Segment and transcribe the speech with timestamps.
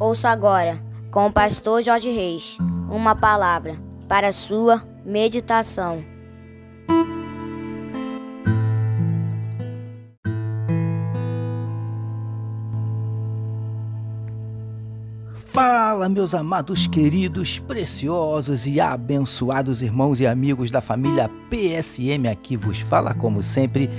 [0.00, 0.80] Ouça agora,
[1.10, 2.56] com o pastor Jorge Reis,
[2.88, 3.76] uma palavra
[4.06, 6.04] para sua meditação.
[15.34, 22.28] Fala, meus amados, queridos, preciosos e abençoados irmãos e amigos da família PSM.
[22.30, 23.90] Aqui vos fala, como sempre,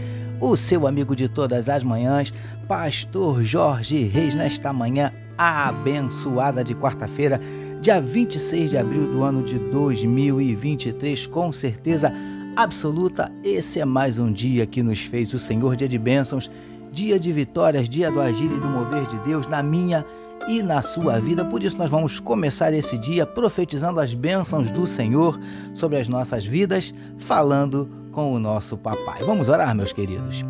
[0.41, 2.33] o seu amigo de todas as manhãs,
[2.67, 7.39] Pastor Jorge Reis, nesta manhã abençoada de quarta-feira,
[7.81, 11.27] dia 26 de abril do ano de 2023.
[11.27, 12.13] Com certeza
[12.55, 16.49] absoluta, esse é mais um dia que nos fez o Senhor, dia de bênçãos,
[16.91, 20.05] dia de vitórias, dia do agir e do mover de Deus na minha
[20.47, 21.43] e na sua vida.
[21.43, 25.37] Por isso, nós vamos começar esse dia profetizando as bênçãos do Senhor
[25.73, 29.23] sobre as nossas vidas, falando com o nosso papai.
[29.23, 30.43] Vamos orar, meus queridos.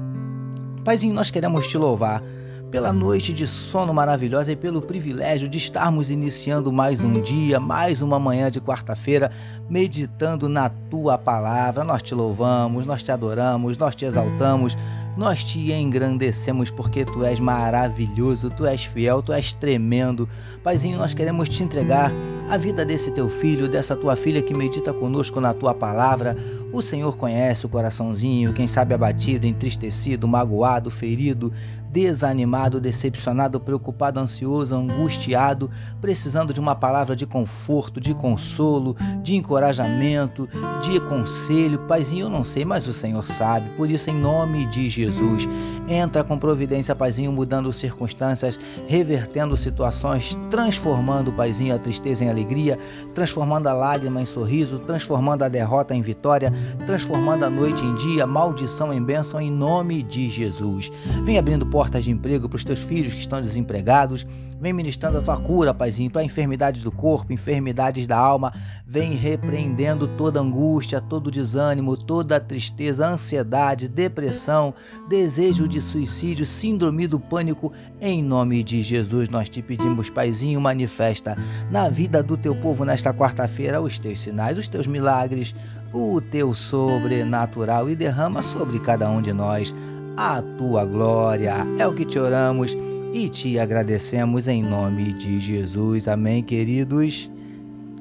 [0.83, 2.23] Paizinho, nós queremos te louvar
[2.69, 8.01] pela noite de sono maravilhosa e pelo privilégio de estarmos iniciando mais um dia, mais
[8.01, 9.31] uma manhã de quarta-feira,
[9.69, 11.83] meditando na tua palavra.
[11.83, 14.77] Nós te louvamos, nós te adoramos, nós te exaltamos,
[15.17, 20.29] nós te engrandecemos porque tu és maravilhoso, tu és fiel, tu és tremendo.
[20.63, 22.11] Paizinho, nós queremos te entregar
[22.49, 26.37] a vida desse teu filho, dessa tua filha que medita conosco na tua palavra.
[26.71, 31.51] O Senhor conhece o coraçãozinho, quem sabe abatido, entristecido, magoado, ferido,
[31.91, 40.47] desanimado, decepcionado, preocupado, ansioso, angustiado, precisando de uma palavra de conforto, de consolo, de encorajamento,
[40.81, 41.79] de conselho.
[41.79, 43.69] Paizinho, eu não sei, mas o Senhor sabe.
[43.75, 45.47] Por isso, em nome de Jesus,
[45.87, 52.77] entra com providência, Paizinho, mudando circunstâncias, revertendo situações, transformando, Paizinho, a tristeza em alegria,
[53.15, 56.53] transformando a lágrima em sorriso, transformando a derrota em vitória,
[56.85, 60.91] transformando a noite em dia, maldição em bênção, em nome de Jesus.
[61.23, 64.25] Vem abrindo portas de emprego para os teus filhos que estão desempregados.
[64.61, 68.51] Vem ministrando a tua cura, Paizinho, para enfermidades do corpo, enfermidades da alma.
[68.85, 74.73] Vem repreendendo toda angústia, todo desânimo, toda tristeza, ansiedade, depressão,
[75.07, 77.71] desejo de suicídio, síndrome do pânico.
[78.01, 81.37] Em nome de Jesus, nós te pedimos, Paizinho, manifesta
[81.71, 85.55] na vida do teu povo nesta quarta-feira os teus sinais, os teus milagres,
[85.91, 89.73] o teu sobrenatural e derrama sobre cada um de nós
[90.15, 91.55] a tua glória.
[91.77, 92.75] É o que te oramos
[93.13, 96.07] e te agradecemos em nome de Jesus.
[96.07, 97.29] Amém, queridos.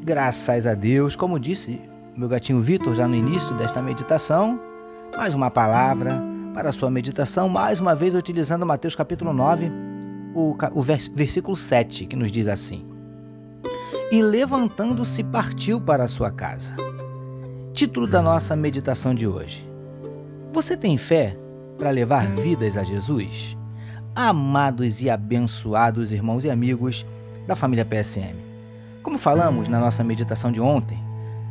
[0.03, 1.81] Graças a Deus, como disse
[2.16, 4.60] meu gatinho Vitor já no início desta meditação,
[5.16, 6.20] mais uma palavra
[6.53, 9.70] para a sua meditação, mais uma vez utilizando Mateus capítulo 9,
[10.34, 12.84] o, o vers, versículo 7, que nos diz assim:
[14.10, 16.88] E levantando-se partiu para a sua casa.
[17.78, 19.65] Título da nossa meditação de hoje:
[20.53, 21.39] Você tem fé
[21.78, 23.56] para levar vidas a Jesus?
[24.16, 27.06] Amados e abençoados irmãos e amigos
[27.47, 28.34] da família PSM.
[29.00, 30.99] Como falamos na nossa meditação de ontem,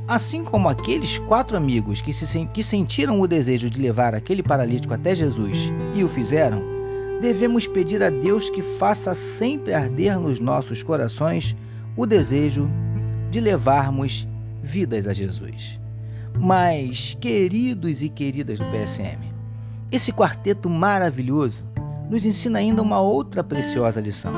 [0.05, 4.93] assim como aqueles quatro amigos que, se, que sentiram o desejo de levar aquele paralítico
[4.93, 6.61] até Jesus e o fizeram,
[7.21, 11.55] devemos pedir a Deus que faça sempre arder nos nossos corações
[11.95, 12.69] o desejo
[13.31, 14.27] de levarmos
[14.61, 15.79] vidas a Jesus.
[16.39, 19.19] Mas, queridos e queridas do PSM,
[19.91, 21.63] esse quarteto maravilhoso
[22.09, 24.33] nos ensina ainda uma outra preciosa lição.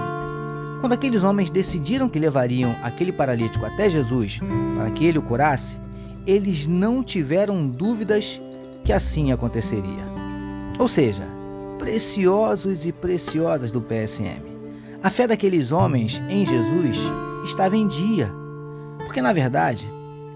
[0.80, 4.40] Quando aqueles homens decidiram que levariam aquele paralítico até Jesus
[4.76, 5.78] para que ele o curasse,
[6.26, 8.40] eles não tiveram dúvidas
[8.86, 10.08] que assim aconteceria.
[10.80, 11.28] Ou seja,
[11.78, 14.42] preciosos e preciosas do PSM.
[15.04, 16.98] A fé daqueles homens em Jesus
[17.44, 18.32] estava em dia.
[19.06, 19.90] Porque, na verdade,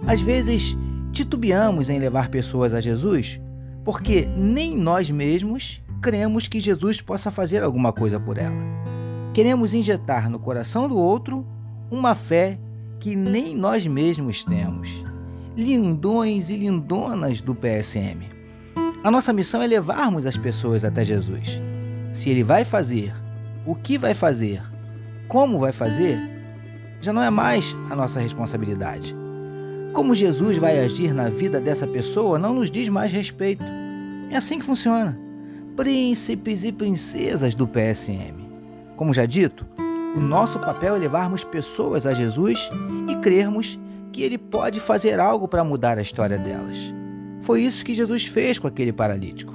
[0.05, 0.77] às vezes
[1.13, 3.39] titubeamos em levar pessoas a Jesus
[3.85, 8.55] porque nem nós mesmos cremos que Jesus possa fazer alguma coisa por ela.
[9.33, 11.45] Queremos injetar no coração do outro
[11.89, 12.59] uma fé
[12.99, 14.89] que nem nós mesmos temos.
[15.55, 18.27] Lindões e lindonas do PSM.
[19.03, 21.61] A nossa missão é levarmos as pessoas até Jesus.
[22.11, 23.13] Se ele vai fazer,
[23.65, 24.61] o que vai fazer,
[25.27, 26.17] como vai fazer,
[27.01, 29.22] já não é mais a nossa responsabilidade.
[29.93, 33.63] Como Jesus vai agir na vida dessa pessoa não nos diz mais respeito.
[34.31, 35.17] É assim que funciona.
[35.75, 38.43] Príncipes e princesas do PSM.
[38.95, 39.67] Como já dito,
[40.15, 42.71] o nosso papel é levarmos pessoas a Jesus
[43.07, 43.79] e crermos
[44.11, 46.93] que ele pode fazer algo para mudar a história delas.
[47.39, 49.53] Foi isso que Jesus fez com aquele paralítico.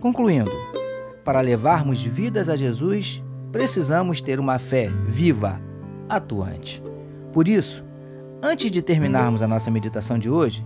[0.00, 0.52] Concluindo,
[1.22, 5.60] para levarmos vidas a Jesus, precisamos ter uma fé viva,
[6.08, 6.82] atuante.
[7.32, 7.84] Por isso,
[8.42, 10.64] Antes de terminarmos a nossa meditação de hoje,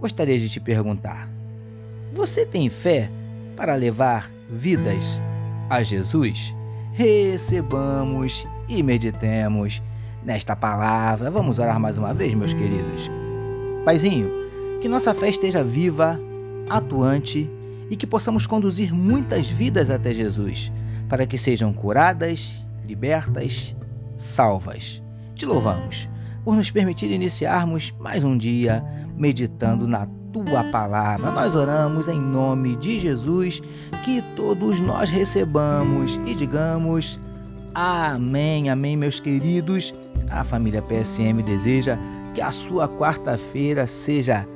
[0.00, 1.28] gostaria de te perguntar:
[2.12, 3.10] você tem fé
[3.54, 5.20] para levar vidas
[5.68, 6.54] a Jesus?
[6.92, 9.82] Recebamos e meditemos
[10.24, 11.30] nesta palavra.
[11.30, 13.10] Vamos orar mais uma vez, meus queridos.
[13.84, 14.30] Paizinho,
[14.80, 16.18] que nossa fé esteja viva,
[16.68, 17.48] atuante
[17.90, 20.72] e que possamos conduzir muitas vidas até Jesus,
[21.10, 23.76] para que sejam curadas, libertas,
[24.16, 25.02] salvas.
[25.34, 26.08] Te louvamos
[26.46, 28.80] por nos permitir iniciarmos mais um dia
[29.16, 31.32] meditando na tua palavra.
[31.32, 33.60] Nós oramos em nome de Jesus,
[34.04, 37.18] que todos nós recebamos e digamos
[37.74, 39.92] amém, amém, meus queridos.
[40.30, 41.98] A família PSM deseja
[42.32, 44.46] que a sua quarta-feira seja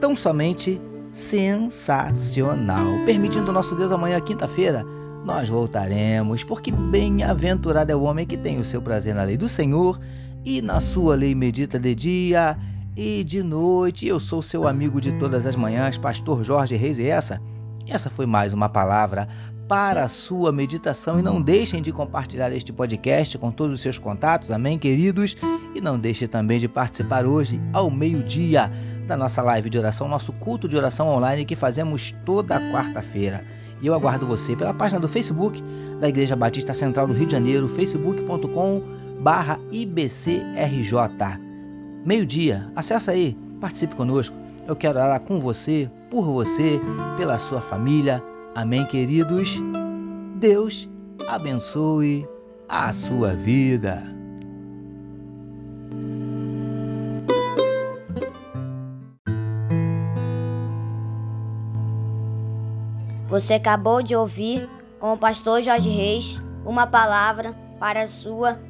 [0.00, 0.80] tão somente
[1.12, 2.86] sensacional.
[3.04, 4.84] Permitindo nosso Deus amanhã, quinta-feira,
[5.24, 9.48] nós voltaremos, porque bem-aventurado é o homem que tem o seu prazer na lei do
[9.48, 9.96] Senhor
[10.46, 12.56] e na sua lei medita de dia
[12.96, 14.06] e de noite.
[14.06, 17.42] Eu sou seu amigo de todas as manhãs, pastor Jorge Reis, e essa,
[17.88, 19.26] essa foi mais uma palavra
[19.66, 23.98] para a sua meditação e não deixem de compartilhar este podcast com todos os seus
[23.98, 25.36] contatos, amém, queridos?
[25.74, 28.70] E não deixe também de participar hoje ao meio-dia
[29.08, 33.42] da nossa live de oração, nosso culto de oração online que fazemos toda quarta-feira.
[33.82, 35.60] E eu aguardo você pela página do Facebook
[35.98, 40.92] da Igreja Batista Central do Rio de Janeiro, facebook.com barra IBCRJ.
[42.04, 44.36] Meio-dia, acessa aí, participe conosco.
[44.66, 46.80] Eu quero orar com você, por você,
[47.16, 48.22] pela sua família.
[48.54, 49.56] Amém, queridos?
[50.36, 50.88] Deus
[51.28, 52.26] abençoe
[52.68, 54.02] a sua vida.
[63.28, 64.68] Você acabou de ouvir,
[65.00, 68.58] com o pastor Jorge Reis, uma palavra para a sua